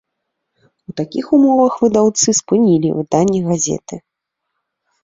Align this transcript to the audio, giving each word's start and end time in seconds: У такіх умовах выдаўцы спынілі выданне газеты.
У 0.91 0.93
такіх 1.01 1.25
умовах 1.39 1.77
выдаўцы 1.83 2.27
спынілі 2.41 2.89
выданне 2.99 3.39
газеты. 3.53 3.95